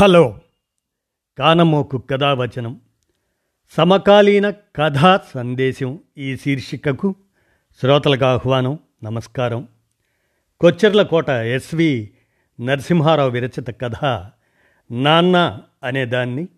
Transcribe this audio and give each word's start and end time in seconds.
Hello. 0.00 0.40
కానమోకు 1.38 1.98
కథావచనం. 1.98 2.80
సమకాలీన 3.70 4.50
కథా 4.50 5.20
సందేశం 5.34 5.98
ఈ 6.18 6.36
శీర్షికకు 6.36 7.14
శ్రోతలకు 7.80 8.24
ఆహ్వానం 8.24 8.78
నమస్కారం. 9.04 9.68
కొచ్చెర్ల 10.60 11.02
కోట 11.02 11.28
ఎస్వి 11.28 12.10
నరసింహారావు 12.60 13.30
విరచిత 13.30 13.80
కథ 13.80 14.04
నాన్న 14.90 15.58
అనేదాన్ని 15.84 16.48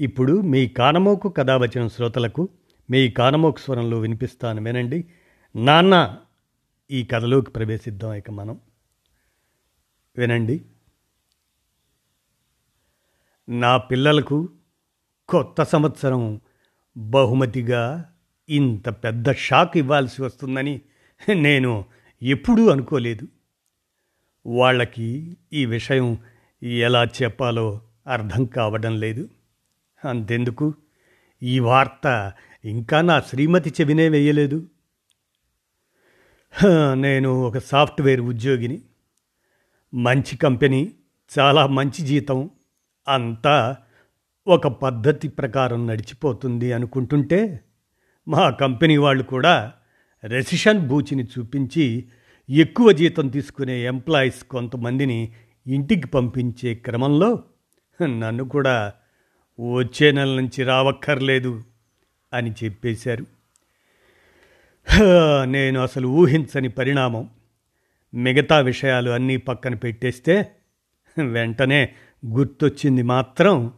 ఇప్పుడు 0.00 0.40
మీ 0.40 0.68
కానమోకు 0.68 1.28
కథావచనం 1.28 1.88
శ్రోతలకు 1.88 2.48
మీ 2.90 3.10
కానమోకు 3.10 3.58
స్వరంలో 3.58 3.98
వినిపిస్తాను 3.98 4.62
వినండి. 4.62 5.04
నాన్న 5.56 6.16
ఈ 6.90 7.04
కథలోకి 7.04 7.50
ప్రవేశిద్దాం 7.50 8.14
ఇక 8.14 8.30
మనం. 8.30 8.60
వినండి. 10.18 10.60
నా 13.48 13.76
పిల్లలకు 13.76 14.48
కొత్త 15.28 15.62
సంవత్సరం 15.62 16.40
బహుమతిగా 16.96 18.12
ఇంత 18.48 18.88
పెద్ద 18.88 19.32
షాక్ 19.32 19.76
ఇవ్వాల్సి 19.76 20.22
వస్తుందని 20.22 20.80
నేను 21.34 21.84
ఎప్పుడూ 22.22 22.68
అనుకోలేదు. 22.68 23.28
వాళ్ళకి 24.46 25.36
ఈ 25.52 25.66
విషయం 25.66 26.18
ఎలా 26.62 27.04
చెప్పాలో 27.04 27.80
అర్థం 28.06 28.44
కావడం 28.44 29.00
లేదు. 29.00 29.28
అంతెందుకు? 30.04 30.74
ఈ 31.42 31.58
వార్త 31.58 32.32
ఇంకా 32.64 33.00
నా 33.00 33.20
శ్రీమతి 33.20 33.70
చెవినే 33.70 34.08
వేయలేదు. 34.08 34.68
నేను 36.94 37.30
ఒక 37.30 37.58
సాఫ్ట్వేర్ 37.58 38.20
ఉద్యోగిని. 38.20 38.82
మంచి 39.94 40.36
కంపెనీ 40.36 40.92
చాలా 41.38 41.66
మంచి 41.66 42.06
జీతం. 42.06 42.50
అంతా 43.08 43.76
ఒక 44.46 44.66
పద్ధతి 44.66 45.28
ప్రకారం 45.28 45.86
నడిచిపోతుంది 45.86 46.72
అనుకుంటుంటే 46.72 47.60
మా 48.28 48.50
కంపెనీ 48.50 48.96
వాళ్ళు 48.96 49.24
కూడా 49.24 49.72
రెసిషన్ 50.24 50.88
బూచిని 50.88 51.24
చూపించి 51.24 52.04
ఎక్కువ 52.50 52.92
జీతం 52.92 53.28
తీసుకునే 53.28 53.78
ఎంప్లాయీస్ 53.78 54.44
కొంతమందిని 54.44 55.32
ఇంటికి 55.66 56.06
పంపించే 56.06 56.74
క్రమంలో 56.74 57.42
నన్ను 58.02 58.44
కూడా 58.44 58.92
వచ్చే 59.78 60.12
నెల 60.12 60.40
నుంచి 60.40 60.64
రావక్కర్లేదు 60.64 61.62
అని 62.32 62.54
చెప్పేశారు. 62.64 63.26
నేను 65.44 65.80
అసలు 65.80 66.08
ఊహించని 66.08 66.68
పరిణామం. 66.68 67.30
మిగతా 68.14 68.58
విషయాలు 68.58 69.10
అన్నీ 69.10 69.36
పక్కన 69.36 69.74
పెట్టేస్తే 69.74 70.52
వెంటనే 71.24 71.94
గుర్తొచ్చింది 72.24 73.02
మాత్రం 73.02 73.72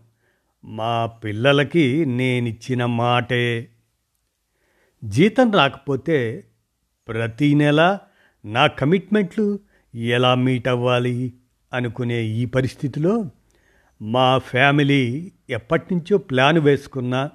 మా 0.64 1.06
పిల్లలకి 1.06 2.04
నేనిచ్చిన 2.04 2.84
మాటే. 2.84 3.68
జీతం 5.04 5.52
రాకపోతే 5.52 6.44
ప్రతీ 7.08 7.54
నెల 7.54 7.98
నా 8.44 8.66
కమిట్మెంట్లు 8.66 9.58
ఎలా 9.94 10.34
మీట్ 10.34 10.68
అవ్వాలి 10.68 11.32
అనుకునే 11.72 12.22
ఈ 12.22 12.44
పరిస్థితిలో 12.44 13.30
మా 14.02 14.38
ఫ్యామిలీ 14.38 15.32
ఎప్పటినుంచో 15.50 16.18
ప్లాన్ 16.18 16.58
వేసుకున్న 16.58 17.30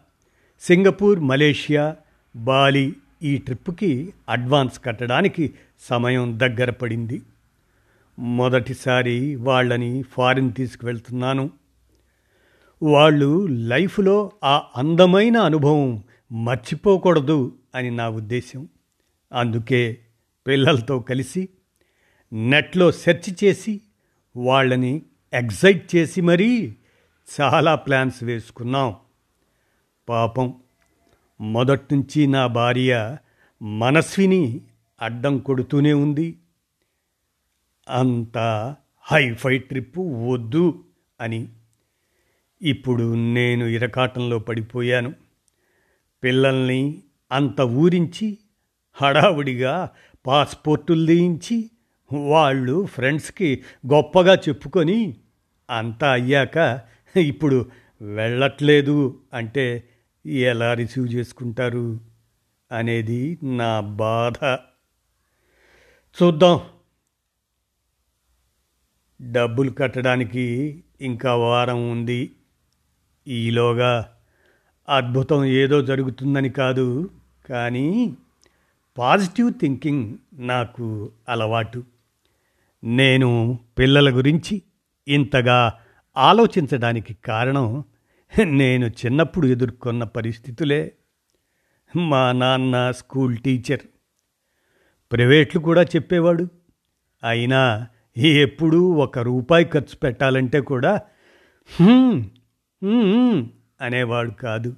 సింగపూర్ 0.62 1.20
మలేషియా 1.20 1.95
బాలి 2.36 2.94
ఈ 3.23 3.38
ట్రిప్కి 3.38 4.14
అడ్వాన్స్ 4.30 4.80
కట్టడానికి 4.86 5.54
సమయం 5.80 6.40
దగ్గర 6.40 6.70
పడింది. 6.70 7.22
మొదటిసారి 8.19 9.36
వాళ్ళని 9.36 10.02
ఫారిన్ 10.02 10.53
తీసుకువెళ్తున్నాను. 10.53 11.50
వాళ్ళు 12.83 13.47
లైఫ్లో 13.47 14.31
ఆ 14.44 14.64
అందమైన 14.75 15.38
అనుభవం 15.38 16.03
మర్చిపోకూడదు 16.31 17.58
అని 17.75 17.92
నా 17.92 18.09
ఉద్దేశం 18.09 18.67
అందుకే 19.33 19.98
పిల్లలతో 20.48 20.99
కలిసి 20.99 21.49
నెట్లో 22.33 22.92
సెర్చ్ 22.92 23.43
చేసి 23.43 23.82
వాళ్ళని 24.36 25.02
ఎగ్జైట్ 25.33 25.95
చేసి 25.95 26.21
మరీ 26.21 26.76
చాలా 27.42 27.76
ప్లాన్స్ 27.76 28.23
వేసుకున్నాం. 28.23 28.95
పాపం 30.09 30.54
మొదటి 31.42 31.95
నుంచి 31.95 32.27
నా 32.27 32.48
భార్య 32.48 33.17
మనస్విని 33.61 34.61
అడ్డం 35.02 35.38
కొడుతూనే 35.38 35.93
ఉంది. 35.93 36.39
అంత 37.89 38.38
హైఫై 39.11 39.58
ట్రిప్పు 39.58 40.02
వద్దు 40.02 40.83
అని. 41.21 41.48
ఇప్పుడు 42.61 43.14
నేను 43.33 43.66
ఇరకాటంలో 43.66 44.39
పడిపోయాను. 44.39 45.14
పిల్లల్ని 46.23 47.04
అంత 47.32 47.61
ఊరించి 47.61 48.38
హడావుడిగా 48.94 49.89
పాస్పోర్టులు 50.26 51.05
తీయించి 51.05 51.70
వాళ్ళు 52.27 52.86
ఫ్రెండ్స్కి 52.86 53.64
గొప్పగా 53.94 54.36
చెప్పుకొని 54.36 55.17
అంతా 55.70 56.11
అయ్యాక 56.11 56.82
ఇప్పుడు 57.17 57.65
వెళ్ళట్లేదు 58.02 59.21
అంటే 59.33 59.89
ఎలా 60.26 60.73
రిసీవ్ 60.73 61.14
చేసుకుంటారు? 61.14 62.00
అనేది 62.71 63.38
నా 63.44 63.80
బాధ. 63.80 64.58
చూద్దాం. 66.23 66.61
డబ్బులు 69.32 69.72
కట్టడానికి 69.72 70.84
ఇంకా 71.02 71.36
వారం 71.36 71.92
ఉంది. 71.92 72.32
ఈలోగా 73.28 74.14
అద్భుతం 74.89 75.45
ఏదో 75.45 75.82
జరుగుతుందని 75.82 76.50
కాదు 76.50 77.10
కానీ 77.50 78.17
పాజిటివ్ 78.98 79.52
థింకింగ్ 79.52 80.17
నాకు 80.33 81.12
అలవాటు. 81.30 81.83
నేను 82.83 83.60
పిల్లల 83.80 84.17
గురించి 84.17 84.62
ఇంతగా 85.08 85.73
ఆలోచించడానికి 86.17 87.14
కారణం 87.14 87.83
నేను 88.44 88.86
చిన్నప్పుడు 88.86 89.48
ఎదుర్కొన్న 89.48 90.04
పరిస్థితులే. 90.04 90.92
మా 91.95 92.32
నాన్న 92.32 92.92
స్కూల్ 92.92 93.38
టీచర్. 93.38 93.80
ప్రైవేట్లు 95.12 95.62
కూడా 95.62 95.83
చెప్పేవాడు. 95.83 96.48
అయినా 97.23 97.88
ఎప్పుడూ 98.18 98.92
ఒక 98.92 99.20
రూపాయి 99.20 99.66
ఖర్చు 99.66 99.96
పెట్టాలంటే 99.96 100.62
కూడా 100.62 101.02
అనేవాడు 103.82 104.32
కాదు. 104.32 104.76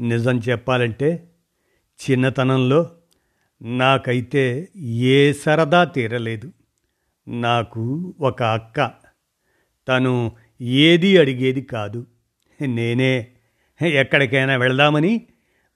నిజం 0.00 0.38
చెప్పాలంటే 0.38 1.30
చిన్నతనంలో 2.00 2.90
నాకైతే 3.62 4.68
ఏ 4.76 5.32
సరదా 5.32 5.84
తీరలేదు. 5.84 6.52
నాకు 7.28 8.14
ఒక 8.20 8.42
అక్క. 8.42 8.92
తను 9.88 10.32
ఏది 10.60 11.18
అడిగేది 11.18 11.62
కాదు. 11.62 12.06
నేనే 12.62 13.26
ఎక్కడికైనా 13.82 14.56
వెళదామని 14.56 15.26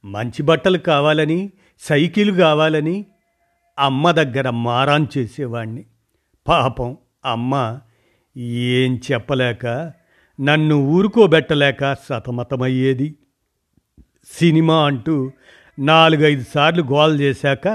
మంచి 0.04 0.42
బట్టలు 0.42 0.78
కావాలని 0.78 1.52
సైకిల్ 1.80 2.38
కావాలని 2.38 3.04
అమ్మ 3.78 4.10
దగ్గర 4.10 4.50
మారాన్ 4.50 5.06
చేసేవాణ్ణి. 5.18 5.84
పాపం 6.46 6.96
అమ్మ 7.24 7.80
ఏం 8.36 9.00
చెప్పలేక 9.12 9.92
నన్ను 10.40 10.74
ఊరుకోబెట్టలేక 10.74 11.94
సతమతమయ్యేది. 11.94 13.14
సినిమా 14.38 14.86
అంటూ 14.86 15.30
నాలుగైదు 15.78 16.44
సార్లు 16.54 16.82
గోల్ 16.82 17.20
చేశాక 17.20 17.68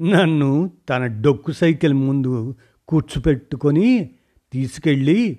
నన్ను 0.00 0.70
తన 0.88 1.06
డొక్కు 1.06 1.52
సైకిల్ 1.52 1.92
ముందు 1.92 2.54
కూర్చోపెట్టుకొని 2.88 4.10
తీసుకెళ్ళి 4.52 5.38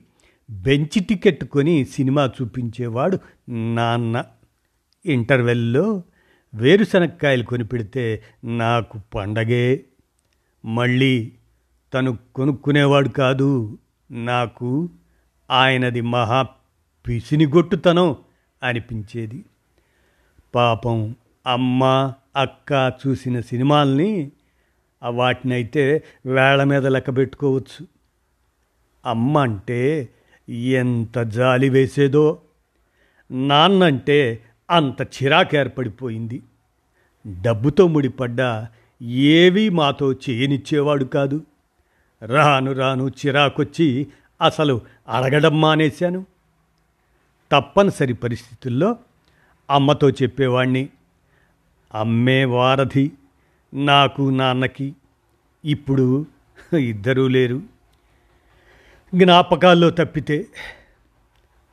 బెంచ్ 0.49 1.05
టికెట్ 1.05 1.45
కొని 1.45 1.85
సినిమా 1.85 2.31
చూపించేవాడు 2.41 3.19
నాన్న. 3.49 4.23
ఇంటర్వెల్లో 5.05 6.03
వేరుశనక్కాయలు 6.55 7.43
కొని 7.43 7.63
పెడితే 7.63 8.23
నాకు 8.43 8.99
పండగే. 9.15 9.85
మళ్ళీ 10.65 11.31
తను 11.93 12.17
కొనుక్కునేవాడు 12.35 13.09
కాదు. 13.09 13.77
నాకు 14.11 14.89
ఆయనది 15.51 16.01
మహా 16.01 16.47
పిసినిగొట్టుతనం 17.07 18.15
అనిపించేది. 18.63 19.45
పాపం 20.55 21.15
అమ్మ 21.47 22.13
అక్క 22.35 22.93
చూసిన 23.07 23.39
సినిమాల్ని 23.39 24.31
వాటినైతే 25.09 26.03
వేళ 26.25 26.63
మీద 26.63 26.87
లెక్క 26.87 27.17
పెట్టుకోవచ్చు. 27.17 27.87
అమ్మ 29.05 29.37
అంటే 29.37 30.09
ఎంత 30.49 31.17
జాలి 31.17 31.69
వేసేదో 31.69 32.41
నాన్నంటే 33.31 34.43
అంత 34.71 35.01
చిరాకు 35.01 35.55
ఏర్పడిపోయింది. 35.55 36.43
డబ్బుతో 37.41 37.87
ముడిపడ్డ 37.87 38.65
ఏవీ 39.01 39.69
మాతో 39.69 40.13
చేయనిచ్చేవాడు 40.13 41.05
కాదు. 41.05 41.41
రాను 42.23 42.71
రాను 42.71 43.09
చిరాకొచ్చి 43.09 44.07
అసలు 44.41 44.81
అడగడం 45.09 45.61
మానేశాను. 45.61 46.25
తప్పనిసరి 47.51 48.13
పరిస్థితుల్లో 48.13 48.95
అమ్మతో 49.69 50.09
చెప్పేవాణ్ణి 50.09 50.89
అమ్మే 51.93 52.45
వారధి 52.45 53.11
నాకు 53.73 54.29
నాన్నకి 54.29 54.95
ఇప్పుడు 55.65 56.25
ఇద్దరూ 56.79 57.27
లేరు. 57.27 57.61
జ్ఞాపకాల్లో 59.15 59.89
తప్పితే 59.89 60.47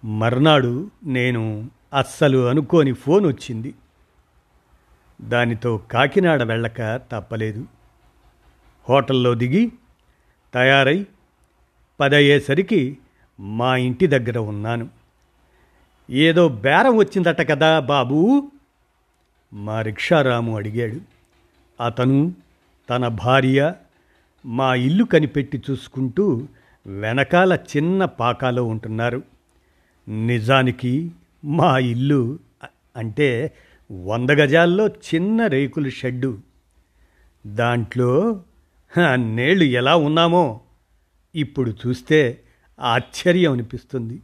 మర్నాడు 0.05 0.91
నేను 1.05 1.71
అస్సలు 1.99 2.49
అనుకోని 2.49 2.93
ఫోన్ 2.93 3.27
వచ్చింది. 3.27 3.75
దానితో 5.23 5.79
కాకినాడ 5.79 6.43
వెళ్ళక 6.43 6.97
తప్పలేదు. 6.97 7.67
హోటల్లో 8.89 9.35
దిగి 9.35 9.73
తయారై 10.57 11.07
పదయ్యేసరికి 12.01 12.99
మా 13.41 13.77
ఇంటి 13.77 14.07
దగ్గర 14.07 14.39
ఉన్నాను. 14.39 14.89
ఏదో 16.11 16.49
బేరం 16.49 16.97
వచ్చిందట 16.97 17.51
కదా 17.51 17.81
బాబూ? 17.81 18.51
మా 19.53 19.83
రిక్షారాము 19.83 20.57
అడిగాడు. 20.57 21.01
అతను 21.85 22.35
తన 22.91 23.09
భార్య 23.09 23.75
మా 24.47 24.75
ఇల్లు 24.75 25.05
కనిపెట్టి 25.05 25.63
చూసుకుంటూ 25.71 26.49
వెనకాల 26.87 27.59
చిన్న 27.77 28.05
పాకాలో 28.05 28.65
ఉంటున్నారు. 28.65 29.23
నిజానికి 30.09 31.11
మా 31.45 31.79
ఇల్లు 31.79 32.39
అంటే 32.97 33.53
వంద 34.05 34.31
గజాల్లో 34.31 34.89
చిన్న 34.89 35.47
రేకుల 35.47 35.89
షెడ్డు. 35.89 36.39
దాంట్లో 37.47 38.43
నేళ్ళు 39.17 39.65
ఎలా 39.65 39.97
ఉన్నామో 39.97 40.61
ఇప్పుడు 41.35 41.75
చూస్తే 41.87 42.45
ఆశ్చర్యం 42.81 43.53
అనిపిస్తుంది. 43.53 44.23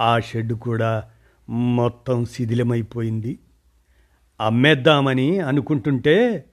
ఆ 0.00 0.20
షెడ్ 0.20 0.52
కూడా 0.52 1.10
మొత్తం 1.48 2.24
శిథిలమైపోయింది. 2.24 3.38
అమ్మేద్దామని 4.40 5.40
అనుకుంటుంటే 5.40 6.44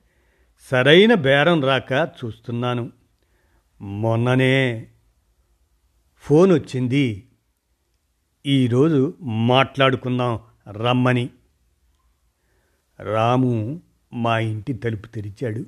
సరైన 0.72 1.14
బేరం 1.14 1.64
రాక 1.64 1.92
చూస్తున్నాను. 1.92 2.92
మొన్ననే 3.82 4.88
ఫోన్ 6.18 6.52
వచ్చింది 6.52 7.28
ఈరోజు 8.46 9.14
మాట్లాడుకుందాం 9.22 10.40
రమ్మని. 10.72 11.30
రాము 13.00 13.82
మా 14.14 14.40
ఇంటి 14.40 14.74
తలుపు 14.74 15.08
తెరిచాడు. 15.08 15.66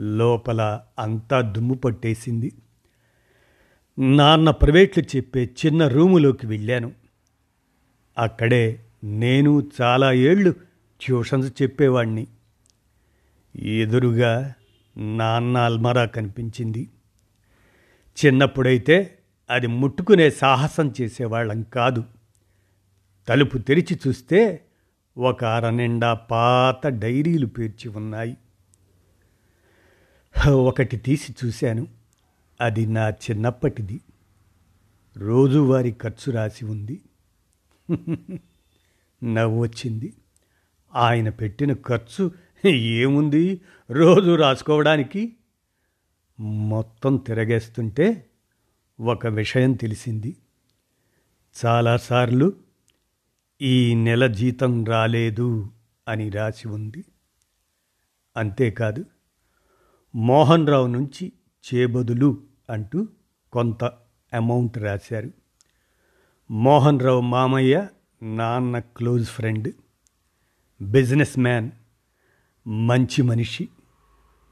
లోపల 0.00 0.80
అంతా 0.98 1.40
దుమ్ము 1.40 1.74
పట్టేసింది. 1.74 2.52
నాన్న 3.98 4.50
ప్రైవేట్లు 4.50 5.16
చెప్పే 5.16 5.50
చిన్న 5.66 5.88
రూములోకి 5.88 6.46
వెళ్ళాను. 6.46 6.92
అక్కడే 8.18 8.80
నేను 9.04 9.70
చాలా 9.82 10.12
ఏళ్ళు 10.12 10.50
ట్యూషన్స్ 11.00 11.62
చెప్పేవాణ్ణి. 11.62 12.26
ఎదురుగా 13.56 14.54
నాన్న 14.98 15.58
అల్మరా 15.58 16.04
కనిపించింది. 16.04 16.90
చిన్నప్పుడైతే 18.26 19.18
అది 19.50 19.66
ముట్టుకునే 19.66 20.30
సాహసం 20.30 20.94
చేసేవాళ్ళం 21.00 21.62
కాదు. 21.62 22.04
తలుపు 23.28 23.58
తెరిచి 23.58 23.98
చూస్తే 24.08 24.64
ఒక 25.18 25.44
అర 25.44 25.70
నిండా 25.70 26.14
పాత 26.14 26.86
డైరీలు 26.86 27.46
పేర్చి 27.46 27.88
ఉన్నాయి. 27.88 28.36
ఒకటి 30.50 30.96
తీసి 30.96 31.34
చూశాను. 31.44 31.88
అది 32.60 32.86
నా 32.86 33.08
చిన్నప్పటిది. 33.08 34.00
రోజువారి 35.16 35.92
ఖర్చు 35.92 36.32
రాసి 36.32 36.64
ఉంది. 36.64 37.02
నవ్వు 39.24 39.62
వచ్చింది 39.62 40.14
ఆయన 40.94 41.28
పెట్టిన 41.28 41.72
ఖర్చు 41.72 42.32
ఏముంది? 42.66 43.60
రోజు 43.90 44.34
రాసుకోవడానికి? 44.34 45.36
మొత్తం 46.40 47.16
తిరగేస్తుంటే 47.16 48.26
ఒక 49.00 49.26
విషయం 49.26 49.72
తెలిసింది. 49.72 50.36
చాలాసార్లు 51.66 52.52
ఈ 53.62 53.94
నెల 53.94 54.26
జీతం 54.26 54.84
రాలేదు 54.84 55.70
అని 56.08 56.28
రాసి 56.28 56.68
ఉంది. 56.68 57.04
అంతేకాదు 58.36 59.04
మోహన్ 60.16 60.68
రావు 60.68 60.86
నుంచి 60.86 61.32
చేబదులు 61.74 62.42
అంటూ 62.70 63.08
కొంత 63.52 63.84
అమౌంట్ 64.34 64.78
రాశారు. 64.78 65.30
మోహన్ 66.50 67.00
రావు 67.00 67.20
మామయ్య 67.20 67.88
నాన్న 68.22 68.78
క్లోజ్ 68.78 69.26
ఫ్రెండ్ 69.26 69.74
బిజినెస్ 70.82 71.38
మ్యాన్ 71.38 71.70
మంచి 72.66 73.22
మనిషి. 73.22 73.68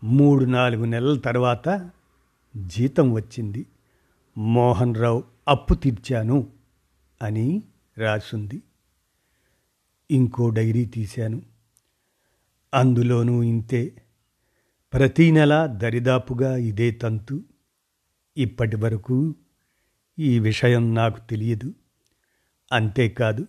మూడు 0.05 0.44
నాలుగు 0.44 0.85
నెలల 0.85 1.19
తర్వాత 1.19 1.91
జీతం 2.56 3.12
వచ్చింది. 3.12 3.67
మోహన్ 4.38 4.97
రావు 4.97 5.25
అప్పు 5.49 5.75
తీర్చాను 5.75 6.47
అని 7.23 7.62
రాసుంది. 7.99 8.62
ఇంకో 10.11 10.50
డైరీ 10.50 10.85
తీశాను. 10.85 11.43
అందులోనూ 12.75 13.43
ఇంతే. 13.43 14.01
ప్రతీ 14.92 15.30
నెల 15.30 15.66
దరిదాపుగా 15.66 16.56
ఇదే 16.56 16.90
తంతు. 16.90 17.44
ఇప్పటి 18.36 18.76
వరకు 18.76 19.34
ఈ 20.18 20.38
విషయం 20.38 20.94
నాకు 20.94 21.28
తెలియదు. 21.28 21.74
అంతేకాదు 22.72 23.46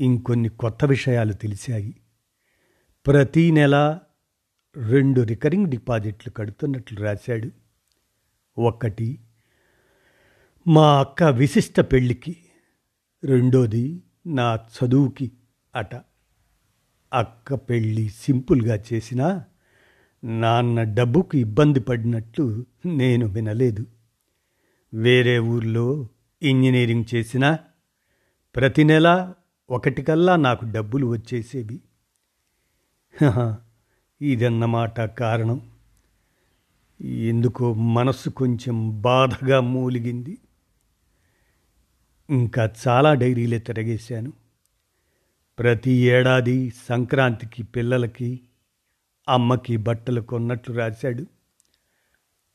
ఇంకొన్ని 0.00 0.48
కొత్త 0.48 0.84
విషయాలు 0.84 1.32
తెలిసాయి. 1.32 1.96
ప్రతీ 3.06 3.50
నెల 3.50 4.00
రెండు 4.76 5.20
రికరింగ్ 5.20 5.66
డిపాజిట్లు 5.66 6.32
కడుతున్నట్లు 6.32 7.00
రాశాడు. 7.00 7.50
ఒకటి 8.60 9.20
మా 10.68 11.00
అక్క 11.00 11.22
విశిష్ట 11.22 11.80
పెళ్ళికి. 11.80 12.36
రెండోది 13.24 14.02
నా 14.26 14.54
చదువుకి 14.54 15.32
అట. 15.74 15.94
అక్క 17.12 17.54
పెళ్ళి 17.54 18.08
సింపుల్గా 18.08 18.82
చేసినా 18.92 19.44
నాన్న 20.24 20.82
డబ్బుకు 20.82 21.36
ఇబ్బంది 21.36 21.80
పడినట్లు 21.80 22.66
నేను 22.86 23.26
వినలేదు. 23.26 23.86
వేరే 24.94 25.38
ఊర్లో 25.38 26.08
ఇంజనీరింగ్ 26.42 27.04
చేసినా 27.14 27.58
ప్రతి 28.56 28.84
నెల 28.84 29.34
ఒకటికల్లా 29.70 30.36
నాకు 30.36 30.64
డబ్బులు 30.64 31.06
వచ్చేసేవి. 31.06 31.80
ఇదన్నమాట 34.22 35.00
కారణం. 35.00 35.70
ఎందుకో 37.02 37.74
మనసు 37.74 38.30
కొంచెం 38.30 39.02
బాధగా 39.02 39.60
మూలిగింది. 39.60 40.38
ఇంకా 42.30 42.72
చాలా 42.88 43.14
డైరీలే 43.14 43.58
తిరగేశాను. 43.58 44.32
ప్రతి 45.58 45.90
ఏడాది 45.90 46.72
సంక్రాంతికి 46.88 47.62
పిల్లలకి 47.62 48.40
అమ్మకి 49.30 49.76
బట్టలు 49.76 50.20
కొన్నట్లు 50.20 50.74
రాశాడు. 50.74 51.26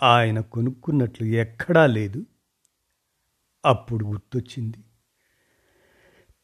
ఆయన 0.04 0.40
కొనుక్కున్నట్లు 0.40 1.28
ఎక్కడా 1.28 1.86
లేదు. 1.86 2.26
అప్పుడు 3.66 4.06
గుర్తొచ్చింది. 4.06 4.78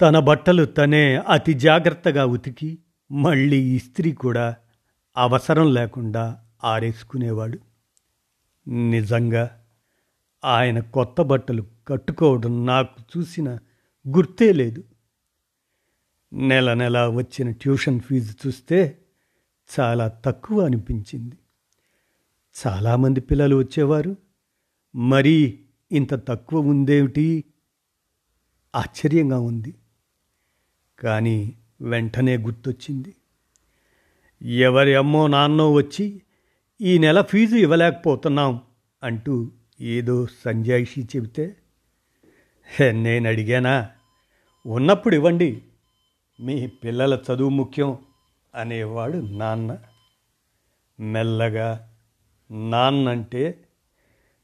తన 0.01 0.19
బట్టలు 0.19 0.65
తనే 0.65 1.15
అతి 1.15 1.53
జాగ్రత్తగా 1.53 2.25
ఉతికి 2.25 2.79
మళ్ళీ 3.11 3.75
ఇస్త్రీ 3.75 4.11
కూడా 4.11 4.55
అవసరం 5.17 5.73
లేకుండా 5.73 6.41
ఆరేసుకునేవాడు. 6.63 7.59
నిజంగా 8.69 9.63
ఆయన 10.45 10.79
కొత్త 10.79 11.21
బట్టలు 11.21 11.65
కట్టుకోవడం 11.87 12.65
నాకు 12.65 13.01
చూసిన 13.17 13.57
గుర్తే 14.07 14.53
లేదు. 14.53 14.83
నెల 16.33 16.73
నెల 16.73 17.07
వచ్చిన 17.07 17.51
ట్యూషన్ 17.51 17.99
ఫీజు 17.99 18.47
చూస్తే 18.47 19.00
చాలా 19.79 20.07
తక్కువ 20.07 20.65
అనిపించింది. 20.65 21.35
చాలామంది 22.67 23.21
పిల్లలు 23.21 23.55
వచ్చేవారు. 23.55 24.15
మరీ 24.95 25.59
ఇంత 25.91 26.13
తక్కువ 26.13 26.59
ఉందేమిటి? 26.59 27.43
ఆశ్చర్యంగా 28.75 29.39
ఉంది. 29.39 29.75
కానీ 30.99 31.57
వెంటనే 31.81 32.37
గుర్తొచ్చింది. 32.37 33.15
ఎవరి 34.41 34.95
అమ్మో 34.95 35.27
నాన్నో 35.27 35.73
వచ్చి 35.73 36.21
ఈ 36.81 36.97
నెల 36.97 37.21
ఫీజు 37.21 37.55
ఇవ్వలేకపోతున్నాం 37.55 38.61
అంటూ 39.03 39.51
ఏదో 39.81 40.27
సంజాయిషి 40.45 41.03
చెబితే 41.03 41.55
నేను 42.91 43.29
అడిగానా? 43.29 43.89
ఉన్నప్పుడు 44.65 45.15
ఇవ్వండి. 45.15 45.61
మీ 46.39 46.67
పిల్లల 46.67 47.19
చదువు 47.33 47.49
ముఖ్యం. 47.49 47.97
అనేవాడు 48.55 49.17
నాన్న. 49.17 49.77
మెల్లగా 50.99 51.95
నాన్నంటే 52.51 53.67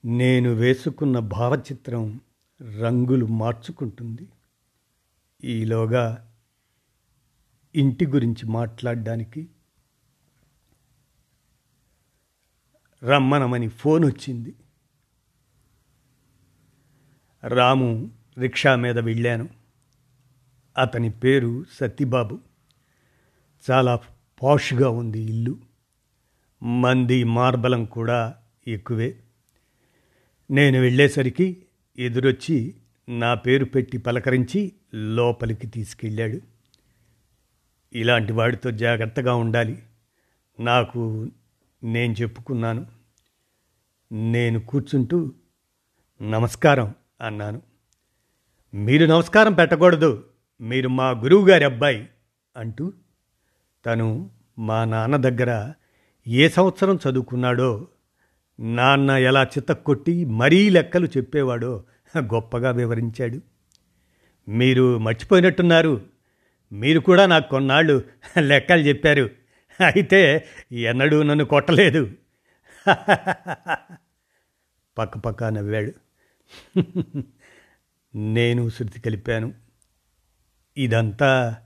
నేను 0.05 0.49
వేసుకున్న 0.49 1.19
భావచిత్రం 1.19 2.21
రంగులు 2.61 3.25
మార్చుకుంటుంది. 3.25 4.27
ఈలోగా 5.43 6.33
ఇంటి 7.75 8.07
గురించి 8.07 8.45
మాట్లాడడానికి 8.45 9.47
రమ్మనమని 13.03 13.67
ఫోన్ 13.67 14.05
వచ్చింది 14.05 14.55
రాము 17.43 18.11
రిక్షా 18.37 18.75
మీద 18.75 18.99
వెళ్ళాను. 18.99 19.49
అతని 20.77 21.09
పేరు 21.09 21.65
సత్యబాబు 21.71 22.46
చాలా 23.71 23.99
పాష్గా 24.43 24.89
ఉంది 24.89 25.19
ఇల్లు. 25.19 25.57
మంది 26.63 27.23
మార్బలం 27.23 27.85
కూడా 27.85 28.35
ఎక్కువే. 28.67 29.19
నేను 30.51 30.79
వెళ్ళేసరికి 30.79 31.65
ఎదురొచ్చి 31.99 32.75
నా 33.09 33.33
పేరు 33.33 33.65
పెట్టి 33.65 33.97
పలకరించి 33.97 34.73
లోపలికి 34.93 35.67
తీసుకెళ్ళాడు. 35.67 36.41
ఇలాంటి 37.93 38.33
వాడితో 38.33 38.71
జాగ్రత్తగా 38.71 39.35
ఉండాలి. 39.35 39.83
నాకు 40.59 41.27
నేను 41.83 42.13
చెప్పుకున్నాను. 42.13 42.85
నేను 44.11 44.59
కూర్చుంటూ 44.59 45.33
నమస్కారం 46.21 46.95
అన్నాను. 47.21 47.61
మీరు 48.73 49.05
నమస్కారం 49.05 49.53
పెట్టకూడదు. 49.53 50.29
మీరు 50.61 50.89
మా 50.89 51.09
గురువుగారి 51.09 51.63
అబ్బాయి 51.63 52.09
అంటూ 52.57 52.93
తను 53.87 54.29
మా 54.59 54.85
నాన్న 54.85 55.15
దగ్గర 55.17 55.73
ఏ 56.27 56.49
సంవత్సరం 56.49 56.99
చదువుకున్నాడో 57.09 57.87
నాన్న 58.59 59.11
ఎలా 59.11 59.43
చిత్తక్కొట్టి 59.43 60.25
మరీ 60.25 60.69
లెక్కలు 60.69 61.05
చెప్పేవాడో 61.05 61.83
గొప్పగా 62.17 62.71
వివరించాడు. 62.71 63.41
మీరు 64.49 64.97
మర్చిపోయినట్టున్నారు. 64.97 66.01
మీరు 66.71 66.99
కూడా 66.99 67.25
నాకు 67.25 67.49
కొన్నాళ్ళు 67.49 68.03
లెక్కలు 68.39 68.81
చెప్పారు. 68.81 69.29
అయితే 69.81 70.47
ఎన్నడూ 70.71 71.23
నన్ను 71.23 71.45
కొట్టలేదు. 71.45 72.11
పక్కపక్క 74.97 75.43
నవ్వాడు. 75.43 75.93
నేను 78.15 78.69
శృతి 78.69 78.99
కలిపాను. 78.99 79.53
ఇదంతా 80.77 81.57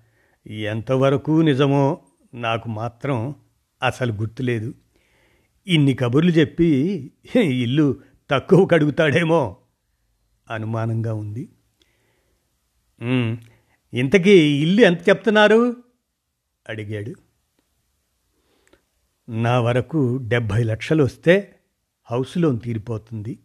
ఎంతవరకు 0.48 1.42
నిజమో 1.42 2.02
నాకు 2.34 2.70
మాత్రం 2.70 3.36
అసలు 3.84 4.14
గుర్తులేదు. 4.14 4.74
ఇన్ని 5.68 5.94
కబుర్లు 5.94 6.32
చెప్పి 6.32 6.68
ఇల్లు 7.36 8.00
తక్కువ 8.32 8.66
కడుగుతాడేమో 8.66 9.58
అనుమానంగా 10.50 11.14
ఉంది. 11.14 11.50
ఇంతకీ 13.94 14.62
ఇల్లు 14.62 14.82
ఎంత 14.82 15.10
చెప్తున్నారు? 15.10 15.76
అడిగాడు. 16.70 17.16
నా 19.30 19.60
వరకు 19.60 20.20
డెబ్భై 20.28 20.64
లక్షలు 20.64 21.04
వస్తే 21.04 21.56
హౌస్ 22.04 22.38
లోన్ 22.38 22.60
తీరిపోతుంది. 22.60 23.40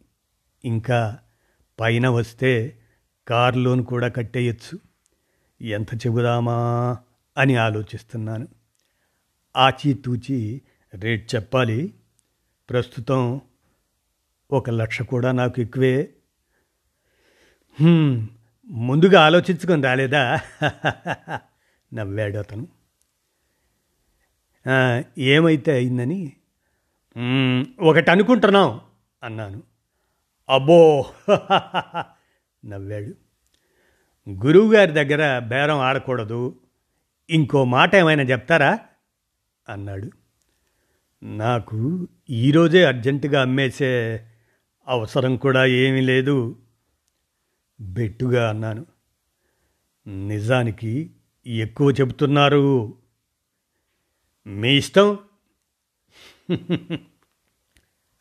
ఇంకా 0.64 1.18
పైన 1.80 2.08
వస్తే 2.08 2.78
కార్ 3.28 3.56
లోన్ 3.56 3.84
కూడా 3.84 4.08
కట్టేయచ్చు. 4.08 4.78
ఎంత 5.60 5.94
చెబుదామా 5.94 6.56
అని 7.38 7.56
ఆలోచిస్తున్నాను. 7.56 8.48
ఆచితూచి 9.56 10.62
రేట్ 10.94 11.34
చెప్పాలి. 11.34 11.94
ప్రస్తుతం 12.70 13.40
ఒక 14.50 14.70
లక్ష 14.70 15.02
కూడా 15.02 15.32
నాకు 15.32 15.60
ఎక్కువే. 15.60 16.10
ముందుగా 18.70 19.20
ఆలోచించుకొని 19.20 19.82
రాలేదా? 19.82 20.40
నవ్వాడు 21.94 22.38
అతను. 22.38 22.68
ఏమైతే 25.18 25.72
అయిందని? 25.72 26.32
ఒకటి 27.80 28.10
అనుకుంటున్నాం 28.10 28.80
అన్నాను. 29.22 29.62
అబ్బో! 30.48 31.06
నవ్వాడు. 32.66 33.14
గురువుగారి 34.30 34.92
దగ్గర 34.92 35.38
బేరం 35.38 35.78
ఆడకూడదు. 35.78 36.60
ఇంకో 37.30 37.64
మాట 37.64 37.94
ఏమైనా 37.94 38.22
చెప్తారా? 38.22 38.78
అన్నాడు. 39.68 40.10
నాకు 41.22 42.08
ఈరోజే 42.30 42.84
అర్జెంటుగా 42.84 43.42
అమ్మేసే 43.42 44.26
అవసరం 44.88 45.36
కూడా 45.36 45.66
ఏమీ 45.66 46.00
లేదు. 46.00 46.58
బెట్టుగా 47.80 48.50
అన్నాను. 48.50 48.86
నిజానికి 50.08 51.10
ఎక్కువ 51.46 51.90
చెబుతున్నారు. 51.90 52.94
మీ 54.46 54.76
ఇష్టం? 54.76 55.18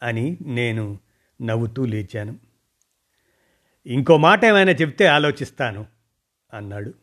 అని 0.04 0.38
నేను 0.42 1.00
నవ్వుతూ 1.42 1.86
లేచాను. 1.86 2.40
ఇంకో 3.86 4.18
మాట 4.18 4.46
ఏమైనా 4.46 4.72
చెప్తే 4.72 5.06
ఆలోచిస్తాను 5.06 5.86
అన్నాడు. 6.54 6.94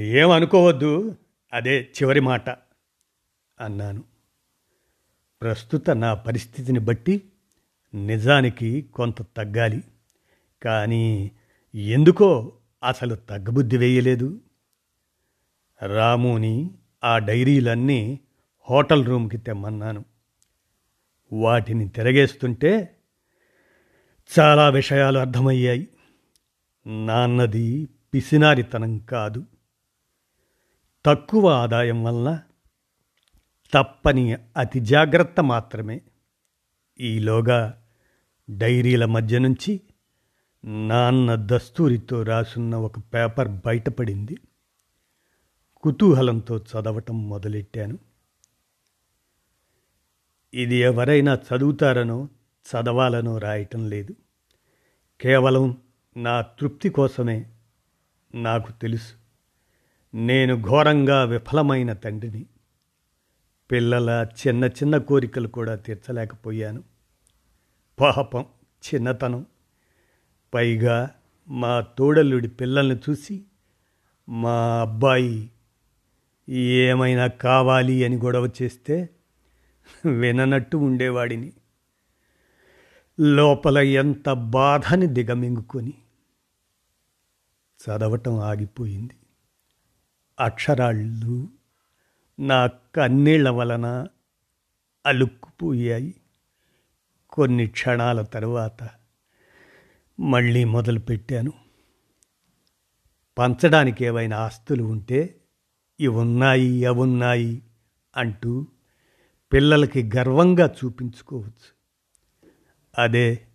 ఏమనుకోవద్దు. 0.00 1.16
అదే 1.56 1.82
చివరి 1.82 2.20
మాట 2.20 2.50
అన్నాను. 3.60 4.04
ప్రస్తుత 5.40 5.90
నా 5.90 6.14
పరిస్థితిని 6.14 6.78
బట్టి 6.78 7.22
నిజానికి 7.94 8.82
కొంత 8.82 9.22
తగ్గాలి. 9.22 9.84
కానీ 10.62 11.30
ఎందుకో 11.74 12.52
అసలు 12.84 13.14
తగ్గబుద్ధి 13.14 13.76
వేయలేదు. 13.76 14.40
రాముని 15.82 16.70
ఆ 17.04 17.18
డైరీలన్నీ 17.18 18.20
హోటల్ 18.70 19.06
రూమ్కి 19.06 19.36
తెమ్మన్నాను. 19.36 20.04
వాటిని 21.32 21.88
తిరగేస్తుంటే 21.88 22.96
చాలా 24.38 24.68
విషయాలు 24.68 25.18
అర్థమయ్యాయి. 25.18 25.88
నాన్నది 26.86 27.88
పిసినారితనం 28.14 28.98
కాదు. 28.98 29.44
తక్కువ 31.06 31.50
ఆదాయం 31.50 32.04
వల్ల 32.04 32.42
తప్పని 33.72 34.36
అతి 34.56 34.80
జాగ్రత్త 34.80 35.40
మాత్రమే. 35.40 36.00
ఈలోగా 37.00 37.82
డైరీల 38.50 39.04
మధ్య 39.04 39.38
నుంచి 39.38 39.80
నాన్న 40.64 41.36
దస్తూరితో 41.38 42.22
రాసున్న 42.22 42.74
ఒక 42.74 42.98
పేపర్ 42.98 43.48
బయటపడింది. 43.48 44.38
కుతూహలంతో 45.76 46.58
చదవటం 46.58 47.28
మొదలెట్టాను. 47.28 47.98
ఇది 50.54 50.74
ఎవరైనా 50.74 51.34
చదువుతారనో 51.34 52.28
చదవాలనో 52.72 53.38
రాయటం 53.38 53.88
లేదు. 53.88 54.14
కేవలం 55.20 55.82
నా 56.16 56.40
తృప్తి 56.40 56.88
కోసమే 56.88 57.46
నాకు 58.34 58.72
తెలుసు. 58.72 59.15
నేను 60.14 60.62
ఘోరంగా 60.62 61.24
విఫలమైన 61.24 61.92
తండ్రిని. 61.92 62.46
పిల్లల 63.70 64.26
చిన్న 64.46 64.64
చిన్న 64.64 64.98
కోరికలు 64.98 65.48
కూడా 65.48 65.74
తీర్చలేకపోయాను. 65.74 66.84
పాపం 68.00 68.46
చిన్నతనం. 68.62 69.46
పైగా 70.54 71.10
మా 71.48 71.80
తోడల్లుడి 71.80 72.48
పిల్లల్ని 72.48 72.96
చూసి 72.96 73.44
మా 74.28 74.80
అబ్బాయి 74.80 75.50
ఏమైనా 76.48 77.26
కావాలి 77.26 78.04
అని 78.04 78.16
గొడవ 78.16 78.50
చేస్తే 78.62 79.08
విననట్టు 80.06 80.76
ఉండేవాడిని. 80.76 81.52
లోపల 83.20 83.78
ఎంత 83.78 84.32
బాధని 84.32 85.06
దిగమింగుకొని 85.06 85.94
చదవటం 87.84 88.38
ఆగిపోయింది. 88.38 89.14
అక్షరాళ్ళు 90.38 91.48
నా 92.38 92.66
కన్నీళ్ళ 92.66 93.48
వలన 93.48 94.06
అలుక్కుపోయాయి. 95.06 96.14
కొన్ని 97.32 97.66
క్షణాల 97.66 98.22
తరువాత 98.22 98.88
మళ్ళీ 100.20 100.64
మొదలుపెట్టాను. 100.64 101.52
పంచడానికి 103.38 104.04
ఏవైనా 104.04 104.36
ఆస్తులు 104.36 104.84
ఉంటే 104.84 105.40
ఇవున్నాయి 106.00 106.84
అవున్నాయి 106.84 107.62
అంటూ 108.16 108.66
పిల్లలకి 109.52 110.10
గర్వంగా 110.16 110.74
చూపించుకోవచ్చు. 110.84 111.68
అదే 112.98 113.46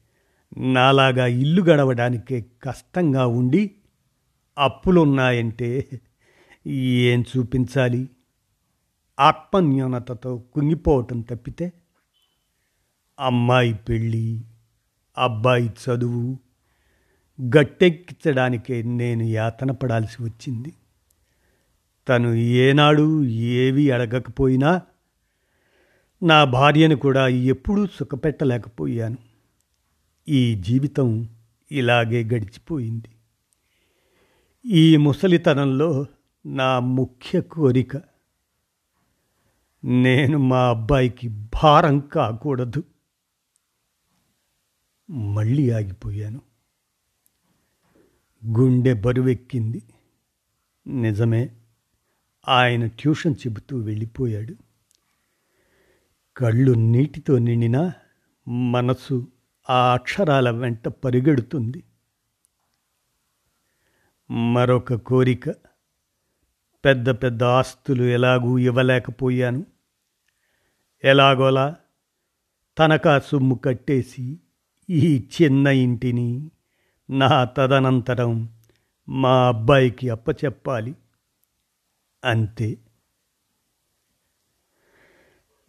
నాలాగా 0.57 1.25
ఇల్లు 1.25 1.61
గడవడానికే 1.61 2.45
కష్టంగా 2.63 3.27
ఉండి 3.27 3.75
అప్పులున్నాయంటే 4.57 5.89
ఏం 6.67 7.25
చూపించాలి? 7.37 8.09
ఆత్మన్యూనతతో 9.19 10.37
కుంగిపోవటం 10.37 11.21
తప్పితే 11.21 11.73
అమ్మాయి 13.19 13.73
పెళ్ళి 13.73 14.41
అబ్బాయి 15.17 15.69
చదువు 15.69 16.39
గట్టెక్కించడానికే 17.41 18.81
నేను 18.81 19.23
యాతన 19.23 19.71
పడాల్సి 19.71 20.23
వచ్చింది. 20.23 20.73
తను 22.09 22.33
ఏనాడు 22.33 23.25
ఏవి 23.25 23.91
అడగకపోయినా 23.91 24.81
నా 26.23 26.43
భార్యను 26.43 26.95
కూడా 26.95 27.27
ఎప్పుడూ 27.27 27.85
సుఖపెట్టలేకపోయాను. 27.85 29.17
ఈ 30.27 30.55
జీవితం 30.55 31.29
ఇలాగే 31.71 32.23
గడిచిపోయింది. 32.23 33.09
ఈ 34.65 34.97
ముసలితనంలో 34.97 36.05
నా 36.45 36.79
ముఖ్య 36.79 37.41
కోరిక. 37.41 37.97
నేను 39.83 40.37
మా 40.37 40.69
అబ్బాయికి 40.69 41.27
భారం 41.27 41.99
కాకూడదు. 41.99 42.83
మళ్ళీ 45.09 45.69
ఆగిపోయాను. 45.69 46.41
గుండె 48.45 48.93
బరువెక్కింది. 48.93 49.83
నిజమే 50.87 51.49
ఆయన 52.47 52.85
ట్యూషన్ 52.85 53.35
చెబుతూ 53.47 53.77
వెళ్ళిపోయాడు. 53.77 54.55
కళ్ళు 56.37 56.71
నీటితో 56.71 57.37
నిండినా 57.37 57.93
మనసు 58.47 59.27
ఆ 59.69 59.93
అక్షరాల 59.93 60.49
వెంట 60.49 60.87
పరిగెడుతుంది. 60.87 61.83
మరొక 64.53 64.93
కోరిక. 64.93 65.70
పెద్ద 66.85 67.09
పెద్ద 67.09 67.43
ఆస్తులు 67.43 68.03
ఎలాగూ 68.03 68.57
ఇవ్వలేకపోయాను. 68.57 69.65
ఎలాగోలా 71.03 71.75
తనకా 72.79 73.19
సొమ్ము 73.19 73.55
కట్టేసి 73.55 74.39
ఈ 74.89 75.27
చిన్న 75.41 75.67
ఇంటిని 75.67 76.51
నా 77.09 77.43
తదనంతరం 77.43 78.49
మా 79.09 79.47
అబ్బాయికి 79.47 80.09
అప్పచెప్పాలి. 80.09 80.95
అంతే. 82.25 82.77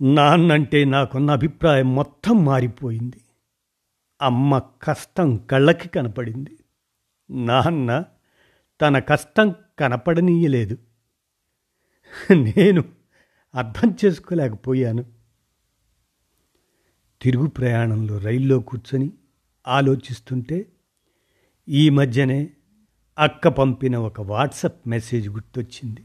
నాన్నంటే 0.00 0.85
నాకున్న 0.85 1.31
అభిప్రాయం 1.31 1.95
మొత్తం 1.95 2.45
మారిపోయింది. 2.45 3.21
అమ్మ 4.23 4.59
కష్టం 4.59 5.37
కళ్ళకి 5.37 5.88
కనపడింది. 5.88 6.59
నాన్న 7.31 8.04
తన 8.81 8.99
కష్టం 8.99 9.54
కనపడనీయలేదు. 9.78 10.78
నేను 12.31 12.85
అర్థం 13.54 13.97
చేసుకోలేకపోయాను. 14.04 15.04
తిరుగు 17.23 17.47
ప్రయాణంలో 17.47 18.19
రైల్లో 18.19 18.61
కూర్చొని 18.61 19.12
ఆలోచిస్తుంటే 19.69 20.66
ఈ 21.69 21.90
మధ్యనే 21.90 22.50
అక్క 23.19 23.49
పంపిన 23.49 23.97
ఒక 23.97 24.21
వాట్సప్ 24.21 24.88
మెసేజ్ 24.88 25.28
గుర్తొచ్చింది. 25.28 26.04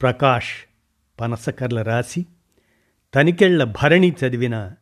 ప్రకాష్ 0.00 0.52
పనసకర్ల 1.20 1.82
రాసి 1.82 2.26
తనికెళ్ళ 3.14 3.64
భరణి 3.64 4.16
చదివిన 4.24 4.72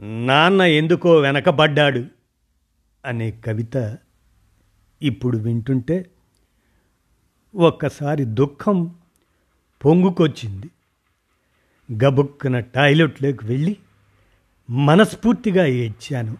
నాన్న 0.00 0.62
ఎందుకో 0.62 1.16
వెనకబడ్డాడు 1.16 2.06
అనే 3.04 3.30
కవిత 3.30 3.98
ఇప్పుడు 5.02 5.38
వింటుంటే 5.38 6.10
ఒక్కసారి 7.54 8.24
దుఃఖం 8.24 8.99
పొంగుకొచ్చింది. 9.84 10.70
గబుక్కున 12.04 12.60
టాయిలెట్లోకి 12.60 13.46
వెళ్ళి 13.46 13.76
మనస్ఫూర్తిగా 14.70 15.66
ఏడ్చాను. 15.66 16.36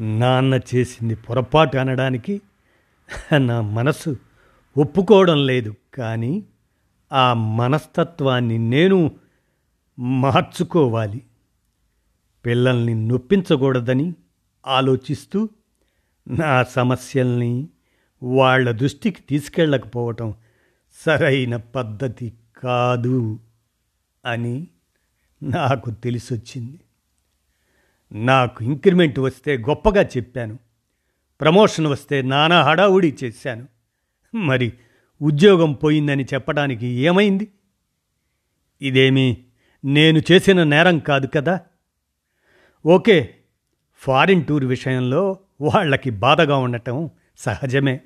నాన్న 0.00 0.60
చేసింది 0.74 1.14
పొరపాటు 1.14 1.76
అనడానికి 1.76 2.40
నా 3.38 3.60
మనసు 3.60 4.16
ఒప్పుకోవడం 4.76 5.46
లేదు 5.46 5.74
కానీ 5.94 6.44
ఆ 7.12 7.34
మనస్తత్వాన్ని 7.34 8.58
నేను 8.58 9.16
మార్చుకోవాలి. 9.98 11.22
పిల్లల్ని 12.46 12.94
నొప్పించకూడదని 13.08 14.14
ఆలోచిస్తూ 14.66 15.48
నా 16.28 16.62
సమస్యల్ని 16.62 17.68
వాళ్ళ 18.22 18.70
దృష్టికి 18.70 19.22
తీసుకెళ్ళకపోవటం 19.22 20.34
సరైన 21.06 21.56
పద్ధతి 21.56 22.32
కాదు 22.56 23.38
అని 24.24 24.68
నాకు 25.42 25.90
తెలిసొచ్చింది. 25.90 26.80
నాకు 28.12 28.64
ఇంక్రిమెంట్ 28.64 29.18
వస్తే 29.18 29.56
గొప్పగా 29.56 30.02
చెప్పాను. 30.02 30.58
ప్రమోషన్ 31.40 31.86
వస్తే 31.86 32.22
నానా 32.22 32.62
హడావుడి 32.62 33.16
చేశాను. 33.24 33.68
మరి 34.36 34.72
ఉద్యోగం 35.22 35.72
పోయిందని 35.72 36.24
చెప్పడానికి 36.24 36.86
ఏమైంది? 36.86 37.48
ఇదేమీ 38.82 39.36
నేను 39.84 40.20
చేసిన 40.32 40.62
నేరం 40.62 40.98
కాదు 40.98 41.26
కదా? 41.26 41.60
ఓకే 42.86 43.34
ఫారిన్ 43.94 44.44
టూర్ 44.44 44.64
విషయంలో 44.64 45.38
వాళ్ళకి 45.60 46.10
బాధగా 46.10 46.56
ఉండటం 46.56 47.10
సహజమే. 47.38 48.00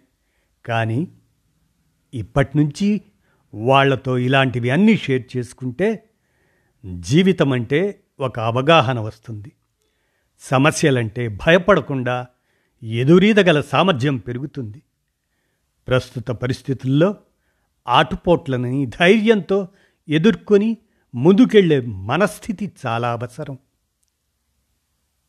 కానీ 0.67 1.09
ఇప్పటినుంచి 2.15 3.03
వాళ్ళతో 3.55 4.19
ఇలాంటివి 4.19 4.71
అన్నీ 4.71 4.97
షేర్ 4.97 5.37
చేసుకుంటే 5.37 6.09
జీవితం 7.01 7.53
అంటే 7.53 8.01
ఒక 8.21 8.41
అవగాహన 8.41 9.01
వస్తుంది. 9.01 9.53
సమస్యలంటే 10.39 11.29
భయపడకుండా 11.29 12.27
ఎదురీదగల 12.83 13.61
సామర్థ్యం 13.61 14.17
పెరుగుతుంది. 14.17 14.83
ప్రస్తుత 15.89 16.29
పరిస్థితుల్లో 16.29 17.17
ఆటుపోట్లని 17.89 18.87
ధైర్యంతో 18.87 19.69
ఎదుర్కొని 20.09 20.77
ముందుకెళ్ళే 21.15 21.81
మనస్థితి 21.81 22.73
చాలా 22.87 23.13
అవసరం. 23.13 23.59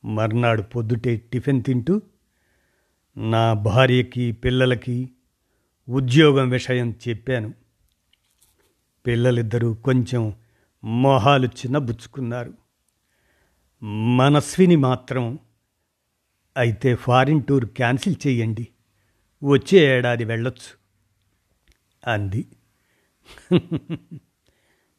మర్నాడు 0.06 0.62
పొద్దుటే 0.62 1.18
టిఫిన్ 1.18 1.64
తింటూ 1.64 2.02
నా 3.18 3.54
భార్యకి 3.54 4.32
పిల్లలకి 4.32 5.10
ఉద్యోగం 5.90 6.50
విషయం 6.50 6.96
చెప్పాను. 7.10 7.54
పిల్లలిద్దరూ 9.06 9.74
కొంచెం 9.74 10.36
మొహాలు 10.84 11.46
చిన్నబుచ్చుకున్నారు. 11.46 12.54
మనస్విని 14.16 14.76
మాత్రం 14.76 15.40
అయితే 16.58 16.96
ఫారిన్ 16.96 17.44
టూర్ 17.44 17.66
క్యాన్సిల్ 17.66 18.16
చేయండి 18.28 18.68
వచ్చే 19.44 19.98
ఏడాది 19.98 20.24
వెళ్ళొచ్చు. 20.24 20.88
అంది. 22.12 22.48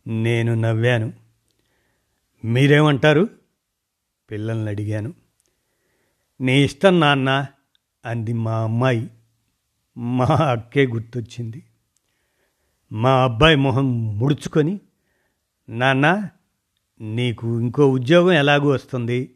నేను 0.06 0.54
నవ్వాను. 0.54 1.12
మీరేమంటారు? 2.44 3.28
పిల్లల్ని 4.30 4.70
అడిగాను. 4.70 5.14
నీ 6.40 6.64
ఇష్టం 6.64 7.00
నాన్న 7.00 7.46
అంది 8.04 8.32
మా 8.32 8.62
అమ్మాయి. 8.62 9.10
మా 9.98 10.24
అక్కే 10.24 10.86
గుర్తొచ్చింది. 10.86 11.64
మా 12.92 13.24
అబ్బాయి 13.24 13.56
మొహం 13.56 14.18
ముడుచుకొని 14.18 14.80
నాన్న 15.68 16.28
నీకు 17.00 17.60
ఇంకో 17.60 17.90
ఉద్యోగం 17.90 18.32
ఎలాగూ 18.32 18.68
వస్తుంది? 18.68 19.34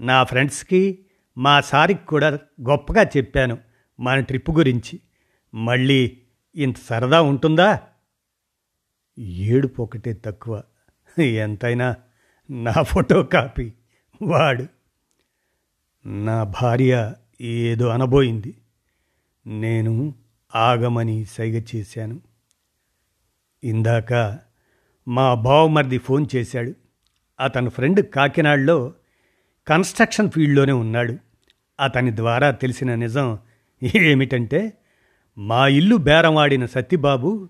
నా 0.00 0.24
ఫ్రెండ్స్కి 0.24 1.06
మా 1.38 1.60
సారికి 1.60 2.06
కూడా 2.06 2.28
గొప్పగా 2.68 3.02
చెప్పాను 3.02 3.58
మన 4.00 4.20
ట్రిప్ 4.20 4.50
గురించి. 4.50 5.00
మళ్ళీ 5.54 6.18
ఇంత 6.56 6.76
సరదా 6.78 7.22
ఉంటుందా? 7.22 7.82
ఏడుపు 9.18 9.82
ఒకటే 9.82 10.12
తక్కువ. 10.12 10.62
ఎంతైనా 11.18 11.96
నా 12.50 12.82
ఫోటో 12.82 13.22
కాపీ 13.22 13.72
వాడు. 14.22 14.66
నా 16.08 16.44
భార్య 16.44 17.14
ఏదో 17.40 17.88
అనబోయింది. 17.88 18.54
నేను 19.48 20.14
ఆగమని 20.54 21.24
సైగ 21.24 21.62
చేశాను. 21.76 22.20
ఇందాక 23.64 24.38
మా 25.08 25.34
బావమర్ది 25.34 25.98
ఫోన్ 25.98 26.26
చేశాడు. 26.36 26.74
అతని 27.40 27.70
ఫ్రెండ్ 27.70 28.06
కాకినాడలో 28.06 28.92
కన్స్ట్రక్షన్ 29.68 30.30
ఫీల్డ్లోనే 30.30 30.72
ఉన్నాడు. 30.72 31.16
అతని 31.80 32.16
ద్వారా 32.16 32.50
తెలిసిన 32.50 32.94
నిజం 32.94 33.38
ఏమిటంటే 33.96 34.72
మా 35.38 35.68
ఇల్లు 35.68 35.96
బేరమాడిన 35.96 36.66
సత్తిబాబు 36.66 37.48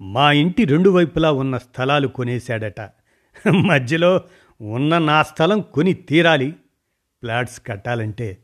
మా 0.00 0.32
ఇంటి 0.32 0.64
రెండు 0.64 0.90
వైపులా 0.90 1.32
ఉన్న 1.32 1.58
స్థలాలు 1.58 2.08
కొనేశాడట. 2.08 2.80
మధ్యలో 3.48 4.20
ఉన్న 4.60 4.98
నా 4.98 5.22
స్థలం 5.22 5.60
కొని 5.60 5.94
తీరాలి. 5.94 6.50
ఫ్లాట్స్ 7.20 7.60
కట్టాలంటే 7.66 8.38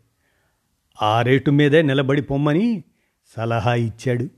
ఆ 1.03 1.23
రేటు 1.23 1.51
మీదే 1.51 1.83
నిలబడి 1.83 2.23
పొమ్మని 2.23 2.85
సలహా 3.37 3.75
ఇచ్చాడు. 3.75 4.29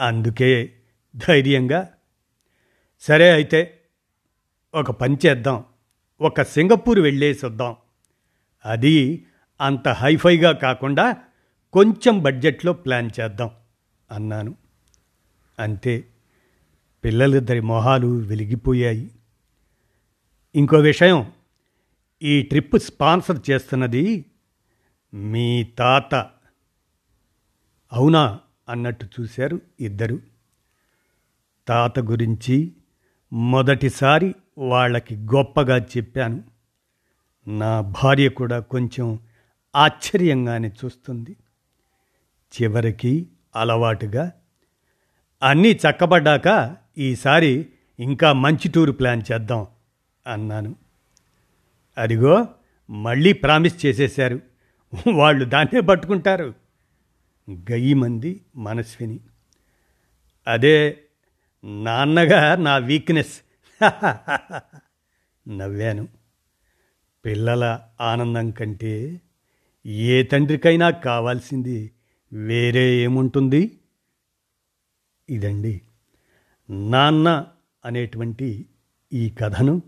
అందుకే 0.00 0.72
ధైర్యంగా 1.16 1.92
సరే 3.00 3.32
అయితే 3.32 3.80
ఒక 4.74 4.90
పని 4.90 5.16
చేద్దాం. 5.26 5.64
ఒక 6.20 6.42
సింగపూర్ 6.42 7.00
వెళ్ళేసొద్దాం. 7.00 7.76
అది 8.64 9.26
అంత 9.60 9.88
హైఫైగా 9.88 10.52
కాకుండా 10.52 11.16
కొంచెం 11.72 12.22
బడ్జెట్లో 12.22 12.72
ప్లాన్ 12.72 13.10
చేద్దాం 13.20 13.50
అన్నాను. 14.10 14.54
అంతే. 15.58 16.04
పిల్లలిద్దరి 17.04 17.60
మొహాలు 17.60 18.06
వెలిగిపోయాయి. 18.06 19.10
ఇంకో 20.54 20.76
విషయం 20.76 21.32
ఈ 22.22 22.42
ట్రిప్ 22.42 22.78
స్పాన్సర్ 22.78 23.50
చేస్తున్నది 23.50 24.24
మీ 25.14 25.64
తాత. 25.64 26.30
అవునా 27.94 28.40
అన్నట్టు 28.68 29.06
చూశారు 29.20 29.60
ఇద్దరు. 29.80 30.20
తాత 31.68 31.98
గురించి 31.98 32.72
మొదటిసారి 33.32 34.34
వాళ్ళకి 34.58 35.16
గొప్పగా 35.16 35.78
చెప్పాను. 35.78 36.44
నా 37.48 37.80
భార్య 37.80 38.28
కూడా 38.28 38.60
కొంచెం 38.60 39.18
ఆశ్చర్యంగానే 39.76 40.72
చూస్తుంది. 40.84 41.36
చివరికి 42.62 43.26
అలవాటుగా 43.56 44.32
అన్నీ 45.42 45.72
చక్కబడ్డాక 45.72 46.76
ఈసారి 46.98 47.66
ఇంకా 48.00 48.32
మంచి 48.32 48.68
టూర్ 48.68 48.90
ప్లాన్ 48.90 49.22
చేద్దాం 49.32 49.66
అన్నాను. 50.26 50.76
అదిగో 51.98 52.48
మళ్ళీ 52.90 53.32
ప్రామిస్ 53.32 53.86
చేసేశారు. 53.86 54.40
వాళ్ళు 55.12 55.44
దాన్నే 55.44 55.80
పట్టుకుంటారు. 55.80 56.63
గయ్యి 57.50 57.94
మంది 57.94 58.44
మనస్విని. 58.56 59.20
అదే 60.46 61.00
నాన్నగా 61.64 62.56
నా 62.56 62.76
వీక్నెస్ 62.76 63.40
నవ్వాను. 65.48 66.08
పిల్లల 67.24 67.80
ఆనందం 68.00 68.50
కంటే 68.50 69.20
ఏ 69.86 70.22
తండ్రికైనా 70.22 70.90
కావాల్సింది 70.90 71.90
వేరే 72.32 72.94
ఏముంటుంది? 72.96 73.80
ఇదండి. 75.30 75.82
నాన్న 76.70 77.46
అనేటువంటి 77.84 78.66
ఈ 79.12 79.30
కథను 79.30 79.82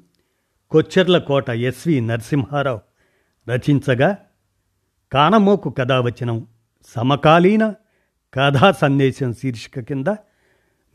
కొచ్చెర్ల 0.71 1.19
కోట 1.19 1.51
ఎస్వి 1.51 2.01
నరసింహారావు 2.01 2.81
రచించగా 3.49 4.19
కానమోకు 5.13 5.71
కథావచనం 5.71 6.47
సమకాలీన 6.95 7.75
కథా 8.35 8.73
సందేశం 8.73 9.33
శీర్షిక 9.33 9.81
కింద 9.81 10.15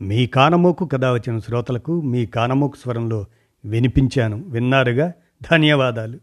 మీ 0.02 0.26
కానమోకు 0.26 0.84
కథ 0.84 1.04
వచ్చిన 1.04 1.38
శ్రోతలకు 1.38 2.00
మీ 2.00 2.26
కానమోకు 2.26 2.76
స్వరంలో 2.76 3.26
వినిపించాను. 3.64 4.44
విన్నారుగా? 4.48 5.12
ధన్యవాదాలు. 5.50 6.18